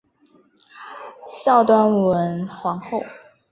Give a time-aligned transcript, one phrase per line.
[1.27, 3.03] 孝端文皇后。